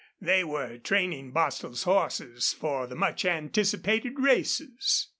[0.19, 5.09] They were training Bostil's horses for the much anticipated races.